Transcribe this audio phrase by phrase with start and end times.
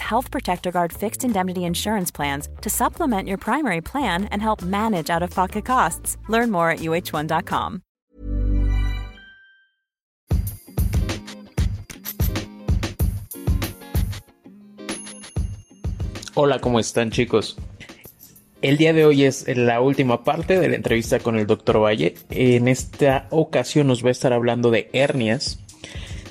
[0.00, 5.08] Health Protector Guard fixed indemnity insurance plans to supplement your primary plan and help manage
[5.08, 6.18] out of pocket costs.
[6.28, 7.82] Learn more at uh1.com.
[16.34, 17.58] Hola, ¿cómo están chicos?
[18.62, 21.82] El día de hoy es la última parte de la entrevista con el Dr.
[21.82, 22.14] Valle.
[22.30, 25.61] En esta ocasión nos va a estar hablando de hernias,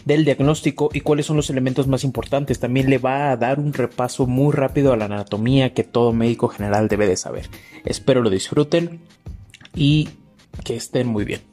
[0.05, 2.59] del diagnóstico y cuáles son los elementos más importantes.
[2.59, 6.47] También le va a dar un repaso muy rápido a la anatomía que todo médico
[6.47, 7.49] general debe de saber.
[7.85, 9.01] Espero lo disfruten
[9.75, 10.09] y
[10.63, 11.50] que estén muy bien.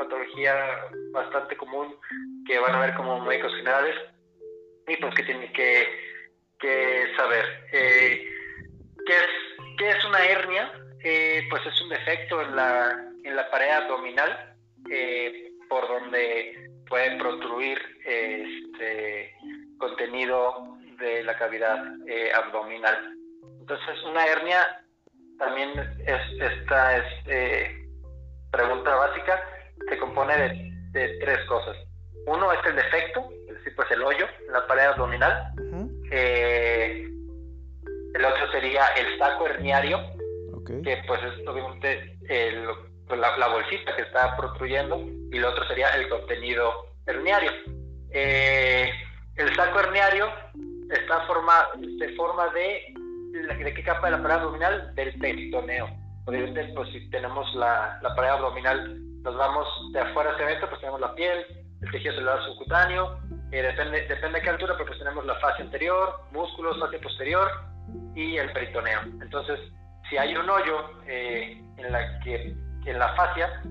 [0.00, 0.54] Patología
[1.12, 1.94] bastante común
[2.46, 3.96] que van a ver como médicos generales
[4.88, 5.86] y pues que tienen que,
[6.58, 7.44] que saber.
[7.72, 8.28] Eh,
[9.06, 10.72] ¿qué, es, ¿Qué es una hernia?
[11.02, 14.54] Eh, pues es un defecto en la, en la pared abdominal
[14.90, 19.34] eh, por donde puede protruir este
[19.78, 21.84] contenido de la cavidad
[22.34, 23.14] abdominal.
[23.60, 24.82] Entonces, una hernia
[25.38, 25.70] también
[26.06, 27.88] es esta es eh,
[28.50, 29.42] pregunta básica
[29.88, 31.76] se compone de, de, tres cosas.
[32.26, 35.52] Uno es el defecto, es decir, pues el hoyo en la pared abdominal.
[36.10, 37.06] Eh,
[38.14, 39.98] el otro sería el saco herniario,
[40.52, 40.82] Okay.
[40.82, 42.66] que pues es obviamente el-
[43.18, 45.00] la, la bolsita que está protruyendo,
[45.32, 47.50] y el otro sería el contenido herniario.
[48.12, 48.90] Eh,
[49.36, 50.28] el saco herniario
[50.90, 51.68] está forma,
[51.98, 52.92] se forma de,
[53.64, 54.94] de qué capa de la pared abdominal?
[54.94, 55.88] Del peritoneo.
[56.26, 60.80] Obviamente, pues si tenemos la, la pared abdominal, nos vamos de afuera hacia adentro, pues
[60.80, 61.44] tenemos la piel,
[61.82, 63.18] el tejido celular subcutáneo,
[63.52, 67.50] eh, depende, depende de qué altura, pero pues tenemos la fascia anterior, músculos, fascia posterior
[68.14, 69.00] y el peritoneo.
[69.22, 69.58] Entonces,
[70.08, 72.54] si hay un hoyo eh, en la que
[72.86, 73.62] en la fascia,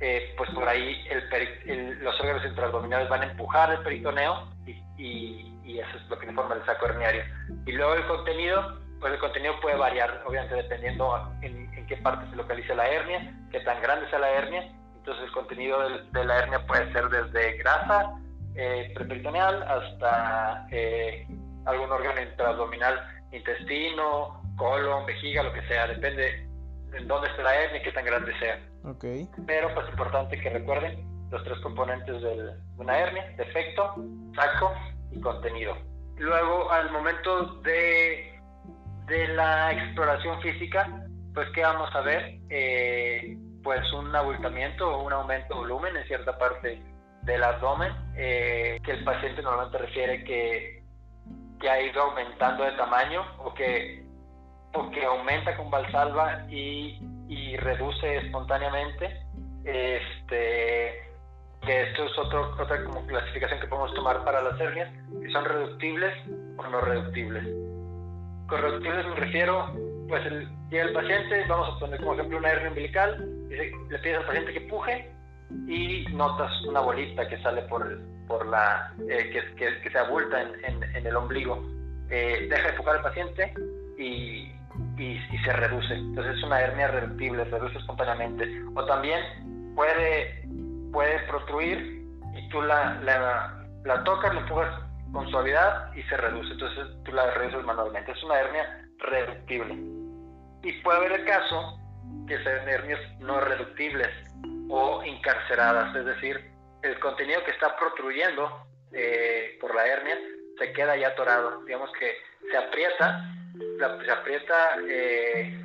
[0.00, 4.48] eh, pues por ahí el peri- el- los órganos intraabdominales van a empujar el peritoneo
[4.66, 7.22] y, y- y eso es lo que forma el saco herniario.
[7.66, 12.28] Y luego el contenido, pues el contenido puede variar, obviamente dependiendo en, en qué parte
[12.30, 14.72] se localiza la hernia, qué tan grande sea la hernia.
[15.00, 15.78] Entonces el contenido
[16.12, 18.20] de, la hernia puede ser desde grasa
[18.54, 21.26] eh, preperitoneal hasta eh,
[21.64, 23.00] algún órgano intraabdominal,
[23.32, 26.46] intestino, colon, vejiga, lo que sea, depende
[26.92, 28.60] en dónde esté la hernia y qué tan grande sea.
[28.84, 29.04] Ok.
[29.46, 33.94] Pero pues importante que recuerden los tres componentes de una hernia, defecto,
[34.34, 34.72] saco
[35.12, 35.78] y contenido.
[36.18, 38.38] Luego, al momento de,
[39.06, 42.38] de la exploración física, pues ¿qué vamos a ver?
[42.50, 46.82] Eh, pues un abultamiento o un aumento de volumen en cierta parte
[47.22, 50.82] del abdomen, eh, que el paciente normalmente refiere que,
[51.60, 54.04] que ha ido aumentando de tamaño o que,
[54.72, 56.98] o que aumenta con valsalva y,
[57.28, 59.26] y reduce espontáneamente.
[59.64, 61.10] Este,
[61.62, 64.88] que esto es otro, otra como clasificación que podemos tomar para las hernias,
[65.22, 66.14] si son reductibles
[66.56, 67.44] o no reductibles.
[68.48, 69.72] Con reductibles me refiero,
[70.08, 74.18] pues el, llega el paciente, vamos a poner como ejemplo una hernia umbilical, le pides
[74.18, 75.10] al paciente que puje
[75.66, 77.98] y notas una bolita que sale por,
[78.28, 81.60] por la, eh, que, que- que se abulta en, en- en el ombligo.
[82.10, 83.54] Eh, deja de al paciente
[83.98, 84.52] y,
[84.96, 85.94] y- y se reduce.
[85.94, 88.48] Entonces es una hernia reductible, reduce espontáneamente.
[88.74, 89.20] O también
[89.74, 90.44] puede,
[90.92, 92.04] puede protruir
[92.36, 94.68] y tú la, la, la tocas, la empujas
[95.12, 96.52] con suavidad y se reduce.
[96.52, 98.12] Entonces tú la reduces manualmente.
[98.12, 99.74] Es una hernia reductible.
[100.62, 101.79] Y puede haber el caso
[102.30, 104.08] que sean hernias no reductibles.
[104.72, 106.40] o encarceradas, es decir,
[106.82, 108.48] el contenido que está protruyendo
[108.92, 110.16] eh, por la hernia
[110.56, 112.14] se queda ya atorado, digamos que
[112.48, 113.24] se aprieta,
[114.04, 115.58] se aprieta eh,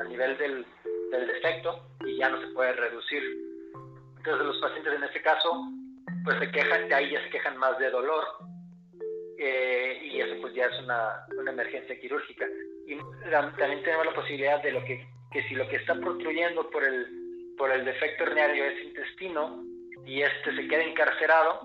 [0.00, 0.66] a nivel del,
[1.10, 3.22] defecto y ya no se puede reducir.
[4.16, 5.68] Entonces los pacientes en este caso
[6.24, 8.24] pues se quejan, ahí ya se quejan más de dolor
[9.38, 12.46] eh, y eso pues ya es una, una emergencia quirúrgica.
[12.86, 12.96] Y
[13.30, 17.54] también tenemos la posibilidad de lo que, que si lo que está protruyendo por el,
[17.58, 19.62] por el defecto herniario es intestino
[20.06, 21.60] y este se queda encarcerado,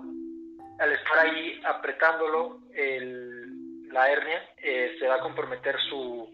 [0.78, 6.28] al estar ahí apretándolo el, la hernia, eh, se va a comprometer su,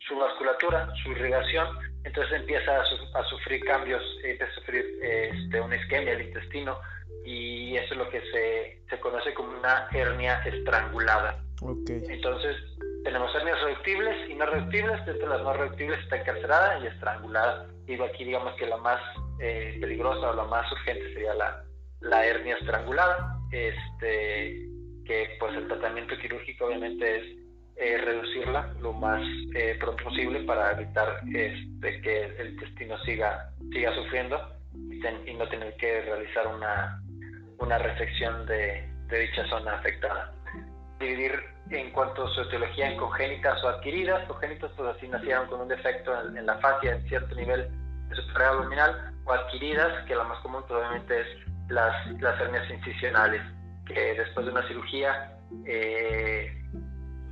[0.00, 1.68] su vasculatura, su irrigación,
[2.02, 6.76] entonces empieza a, sufrir cambios, empieza a sufrir este, una isquemia del intestino
[7.24, 11.40] y eso es lo que se, se conoce como una hernia estrangulada.
[11.62, 12.02] Okay.
[12.08, 12.56] Entonces
[13.04, 17.66] tenemos hernias reductibles y no reductibles, dentro de las no reductibles está encarcerada y estrangulada.
[17.86, 19.00] Y aquí digamos que la más
[19.40, 21.64] eh, peligrosa o la más urgente sería la,
[22.00, 24.68] la hernia estrangulada, este,
[25.04, 27.40] que pues el tratamiento quirúrgico obviamente es
[27.76, 29.22] eh, reducirla lo más
[29.54, 34.38] eh, pronto posible para evitar este, que el intestino siga, siga sufriendo
[34.74, 37.02] y, no tener que realizar una,
[37.58, 40.32] una resección de, dicha zona afectada.
[41.00, 41.32] Dividir
[41.70, 44.26] en cuanto a su etiología en congénitas o adquiridas.
[44.26, 47.68] Congénitas pues así nacieron con un defecto en, la fascia en cierto nivel
[48.08, 51.26] de su pared abdominal o adquiridas, que la más común probablemente es
[51.68, 53.42] las, las hernias incisionales,
[53.86, 56.52] que después de una cirugía eh,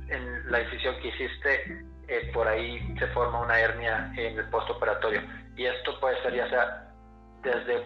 [0.07, 5.21] en la incisión que hiciste, eh, por ahí se forma una hernia en el postoperatorio.
[5.55, 6.89] Y esto puede ser ya sea
[7.43, 7.85] desde,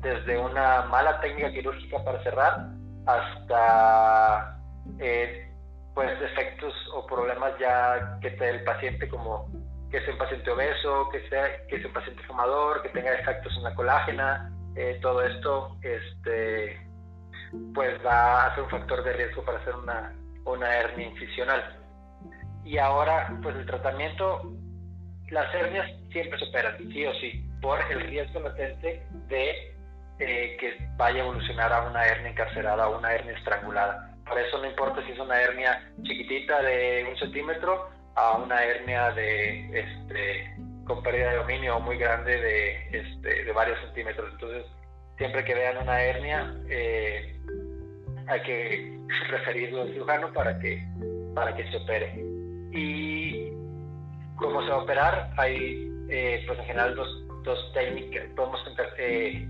[0.00, 2.68] desde una mala técnica quirúrgica para cerrar
[3.06, 4.61] hasta
[4.98, 5.48] eh,
[5.94, 9.48] pues defectos o problemas ya que el paciente como
[9.90, 13.54] que sea un paciente obeso, que sea que sea un paciente fumador, que tenga defectos
[13.56, 16.80] en la colágena, eh, todo esto este
[17.74, 20.14] pues va a ser un factor de riesgo para hacer una
[20.44, 21.78] una hernia incisional.
[22.64, 24.52] Y ahora, pues el tratamiento,
[25.30, 29.71] las hernias siempre se operan, sí o sí, por el riesgo latente de
[30.18, 34.14] eh, que vaya a evolucionar a una hernia encarcerada o una hernia estrangulada.
[34.26, 39.10] Por eso no importa si es una hernia chiquitita de un centímetro a una hernia
[39.12, 40.54] de este
[40.84, 44.32] con pérdida de dominio muy grande de, este, de varios centímetros.
[44.32, 44.66] Entonces,
[45.16, 47.40] siempre que vean una hernia, eh,
[48.26, 48.98] hay que
[49.28, 50.84] referirlo al cirujano para que,
[51.34, 52.14] para que se opere.
[52.72, 53.50] Y
[54.36, 58.60] cómo se va a operar, hay eh, pues en general dos, dos técnicas, podemos
[58.98, 59.48] eh,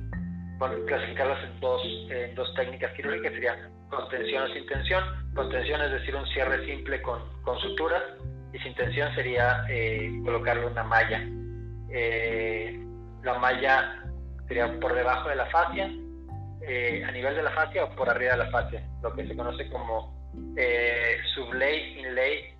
[0.86, 5.04] clasificarlas en dos, en dos técnicas quirúrgicas, serían contención o sin tensión.
[5.34, 8.02] Contención es decir, un cierre simple con, con suturas
[8.52, 11.22] y sin tensión sería eh, colocarle una malla.
[11.90, 12.78] Eh,
[13.22, 14.02] la malla
[14.48, 15.90] sería por debajo de la fascia
[16.62, 19.36] eh, a nivel de la fascia o por arriba de la fascia, lo que se
[19.36, 20.12] conoce como
[21.34, 22.54] sublay, inlay,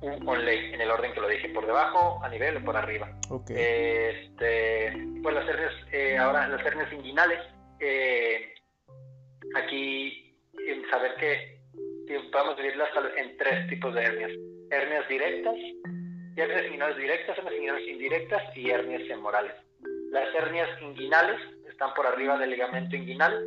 [0.00, 3.10] onlay, en el orden que lo dije, por debajo, a nivel o por arriba.
[3.48, 7.40] Este, pues las hernias, eh, ahora las hernias inguinales,
[7.80, 8.54] eh,
[9.54, 10.26] aquí
[10.90, 11.56] saber que
[12.30, 14.32] podemos dividirlas en tres tipos de hernias.
[14.70, 15.54] Hernias directas,
[16.36, 19.52] hernias inguinales directas, hernias inguinales indirectas y hernias femorales.
[20.10, 23.44] Las hernias inguinales están por arriba del ligamento inguinal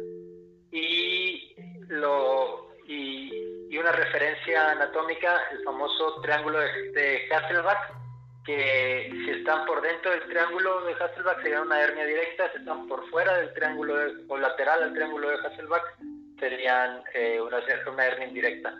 [0.71, 1.55] y,
[1.87, 3.18] lo, y,
[3.79, 7.93] una referencia anatómica, el famoso triángulo de, Hasselbach,
[8.45, 12.87] que si están por dentro del triángulo de Hasselbach sería una hernia directa, si están
[12.87, 13.95] por fuera del triángulo
[14.27, 15.83] o lateral al triángulo de Hasselbach
[16.39, 17.57] serían eh, una,
[17.91, 18.73] una, hernia indirecta.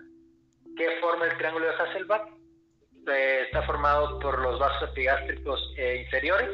[0.77, 2.27] ¿Qué forma el triángulo de Hasselbach?
[3.07, 6.51] Eh, está formado por los vasos epigástricos eh, inferiores,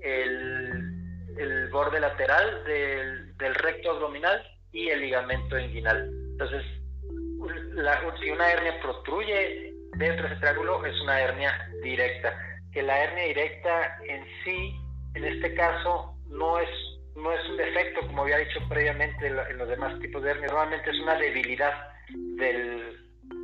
[0.00, 0.96] el
[1.38, 6.10] el borde lateral del, recto abdominal y el ligamento inguinal.
[6.32, 6.64] Entonces,
[8.20, 11.52] si una hernia protruye dentro de ese triángulo, es una hernia
[11.82, 12.38] directa.
[12.72, 14.74] Que la hernia directa en sí,
[15.14, 16.68] en este caso, no es,
[17.14, 20.90] no es un defecto, como había dicho previamente en los demás tipos de hernia, normalmente
[20.90, 21.72] es una debilidad
[22.36, 22.98] del,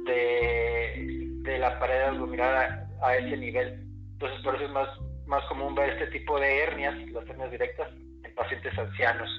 [0.04, 3.80] de, de la pared abdominal a, a ese nivel.
[4.12, 4.88] Entonces, por eso es más
[5.26, 7.88] más común ver este tipo de hernias, las hernias directas,
[8.24, 9.30] en pacientes ancianos.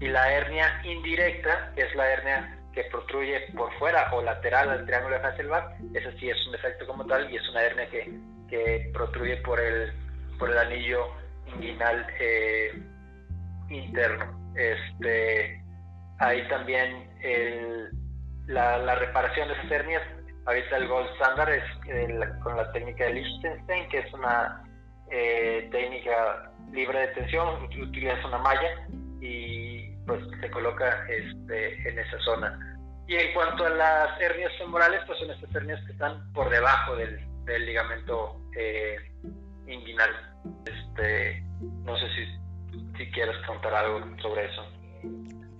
[0.00, 4.86] Y la hernia indirecta, que es la hernia que protruye por fuera o lateral al
[4.86, 8.12] triángulo de Hasselbalch, esa sí es un defecto como tal y es una hernia que,
[8.48, 9.92] que protruye por el,
[10.38, 11.08] por el anillo
[11.46, 12.80] inguinal eh,
[13.68, 14.54] interno.
[14.54, 15.60] Este,
[16.20, 17.90] ahí también el,
[18.46, 20.02] la, la, reparación de esas hernias,
[20.46, 21.64] ahorita el gold standard es
[22.44, 24.62] con la técnica de Liechtenstein, que es una
[25.10, 28.86] eh, técnica libre de tensión, utilizas una malla
[29.20, 32.58] y pues se coloca este, en esa zona.
[33.06, 36.96] Y en cuanto a las hernias femorales, pues son estas hernias que están por debajo
[36.96, 38.96] del, ligamento eh,
[39.66, 40.10] inguinal.
[40.66, 41.42] Este,
[41.84, 44.62] no sé si, si quieres contar algo sobre eso.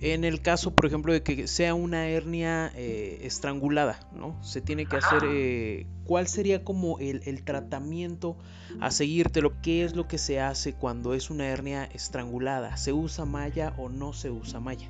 [0.01, 4.41] En el caso, por ejemplo, de que sea una hernia eh, estrangulada, ¿no?
[4.45, 8.37] Se tiene que hacer, eh, ¿cuál sería como el, el, tratamiento
[8.81, 9.61] a seguírtelo?
[9.61, 12.77] ¿Qué es lo que se hace cuando es una hernia estrangulada?
[12.77, 14.89] ¿Se usa malla o no se usa malla?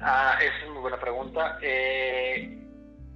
[0.00, 1.58] Ah, esa es muy buena pregunta.
[1.60, 2.62] Eh,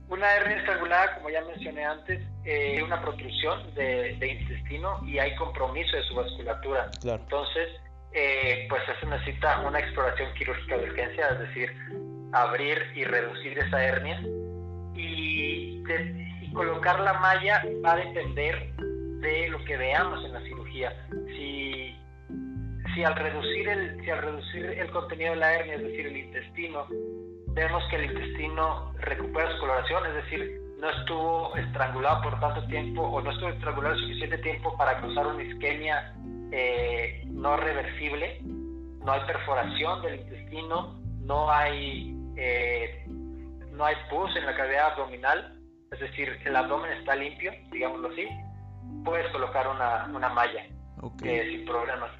[0.09, 5.37] una hernia estrangulada, como ya mencioné antes, es una protrusión de, de, intestino y hay
[5.37, 6.91] compromiso de su vasculatura.
[7.01, 7.23] Claro.
[7.23, 7.69] Entonces,
[8.13, 11.73] eh, pues se necesita una exploración quirúrgica de urgencia, es decir,
[12.33, 14.21] abrir y reducir esa hernia.
[14.95, 15.83] Y,
[16.53, 18.75] colocar la malla va a depender
[19.21, 20.93] de lo que veamos en la cirugía.
[21.37, 21.97] Si,
[23.05, 26.87] al reducir el, si al reducir el contenido de la hernia, es decir, el intestino,
[27.55, 33.03] vemos que el intestino recupera su coloración, es decir, no estuvo estrangulado por tanto tiempo
[33.03, 36.15] o no estuvo estrangulado suficiente tiempo para causar una isquemia
[36.53, 43.05] eh, no reversible, no hay perforación del intestino, no hay, eh,
[43.73, 45.57] no hay pus en la cavidad abdominal,
[45.93, 48.29] es decir, el abdomen está limpio, digámoslo así,
[49.05, 50.67] puedes colocar una, una malla
[51.25, 52.11] eh, sin problemas.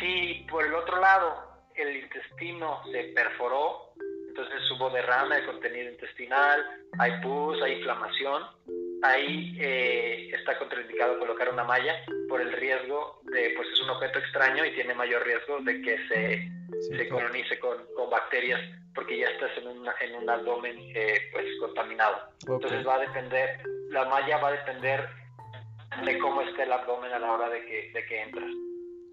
[0.00, 3.92] Si por el otro lado el intestino se perforó,
[4.28, 6.64] entonces hubo derrame de contenido intestinal,
[6.98, 8.42] hay pus, hay inflamación,
[9.02, 11.94] ahí eh, está contraindicado colocar una malla
[12.28, 15.98] por el riesgo de, pues es un objeto extraño y tiene mayor riesgo de que
[16.08, 18.60] se, se colonice con, con, bacterias
[18.94, 22.16] porque ya estás en, una, en un abdomen eh, pues contaminado.
[22.40, 25.08] Entonces va a depender, la malla va a depender
[26.04, 28.50] de cómo esté el abdomen a la hora de que, de que entras.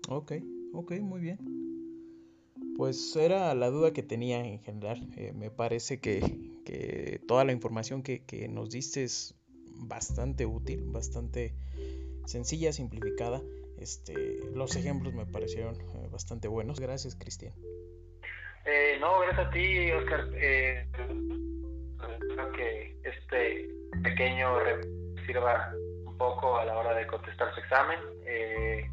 [0.09, 0.33] Ok,
[0.73, 1.39] ok, muy bien.
[2.77, 5.01] Pues era la duda que tenía en general.
[5.17, 6.21] Eh, me parece que,
[6.65, 9.35] que, toda la información que, que nos diste es
[9.81, 11.53] bastante útil, bastante
[12.25, 13.41] sencilla, simplificada.
[13.77, 14.13] Este,
[14.53, 16.79] los ejemplos me parecieron eh, bastante buenos.
[16.79, 17.53] Gracias, Cristian.
[18.65, 20.29] Eh, no, gracias a ti, Oscar.
[20.35, 20.85] Eh,
[22.55, 23.69] que este
[24.03, 24.57] pequeño
[25.25, 25.71] sirva
[26.05, 27.99] un poco a la hora de contestar su examen.
[28.25, 28.89] Eh,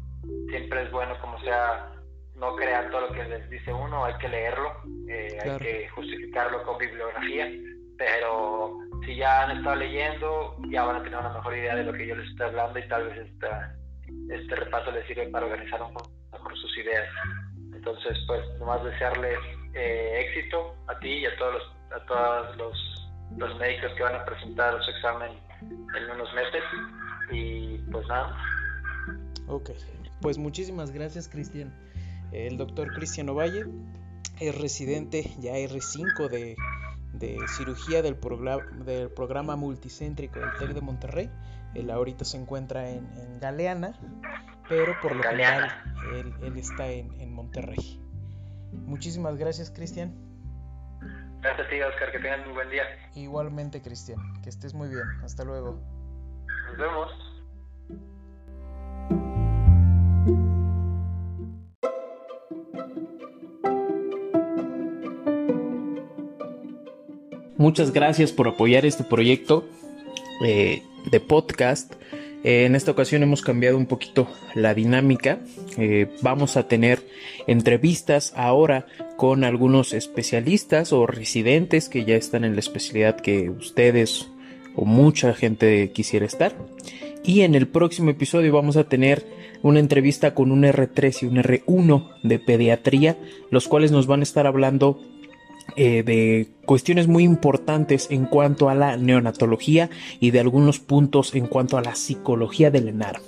[0.49, 1.93] siempre es bueno, como sea,
[2.35, 4.71] no crean todo lo que les dice uno, hay que leerlo,
[5.07, 7.51] hay que justificarlo con bibliografía,
[7.99, 11.93] pero si ya han estado leyendo, ya van a tener una mejor idea de lo
[11.93, 13.75] que yo les estoy hablando y tal vez esta,
[14.29, 17.09] este repaso les sirve para organizar un poco mejor sus ideas.
[17.75, 19.37] Entonces, pues, nomás desearles
[19.73, 24.15] eh, éxito a ti y a todos los, a todos los, los médicos que van
[24.15, 26.63] a presentar su examen en unos meses.
[27.31, 28.33] Y pues nada.
[29.47, 29.71] Ok,
[30.21, 31.73] pues muchísimas gracias, Cristian.
[32.31, 33.65] El doctor Cristian Ovalle
[34.39, 36.55] es residente ya R5 de
[37.13, 41.29] de cirugía del, programa, del programa multicéntrico del TEC de Monterrey.
[41.75, 43.93] Él ahorita se encuentra en, Galeana,
[44.67, 45.69] pero por lo general
[46.13, 48.01] él, él, está en, en, Monterrey.
[48.71, 50.13] Muchísimas gracias, Cristian.
[51.41, 52.11] Gracias a ti, Oscar.
[52.11, 52.83] Que tengan un buen día.
[53.15, 54.19] Igualmente, Cristian.
[54.41, 55.03] Que estés muy bien.
[55.23, 55.79] Hasta luego.
[56.67, 57.29] Nos vemos.
[67.59, 69.67] Muchas gracias por apoyar este proyecto
[70.45, 71.93] eh, de podcast.
[72.45, 75.39] Eh, en esta ocasión hemos cambiado un poquito la dinámica.
[75.77, 77.05] Eh, vamos a tener
[77.47, 78.85] entrevistas ahora
[79.17, 84.29] con algunos especialistas o residentes que ya están en la especialidad que ustedes
[84.77, 86.55] o mucha gente quisiera estar.
[87.25, 89.25] Y en el próximo episodio vamos a tener
[89.63, 93.17] una entrevista con un R3 y un R1 de pediatría,
[93.51, 95.01] los cuales nos van a estar hablando
[95.75, 101.47] eh, de cuestiones muy importantes en cuanto a la neonatología y de algunos puntos en
[101.47, 103.23] cuanto a la psicología del ENARM.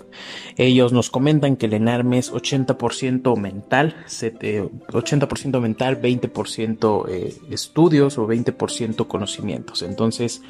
[0.58, 8.28] Ellos nos comentan que el ENARM es 80% mental, 80% mental, 20% eh, estudios o
[8.28, 9.82] 20% conocimientos.
[9.82, 10.42] Entonces,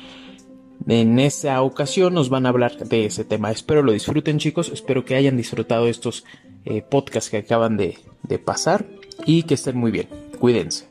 [0.88, 3.52] en esa ocasión nos van a hablar de ese tema.
[3.52, 6.26] Espero lo disfruten chicos, espero que hayan disfrutado estos
[6.66, 7.96] eh, podcasts que acaban de
[8.44, 8.86] pasar
[9.26, 10.08] y que estén muy bien.
[10.40, 10.91] Cuídense.